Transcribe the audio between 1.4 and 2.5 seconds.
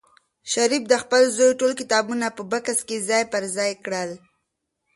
ټول کتابونه په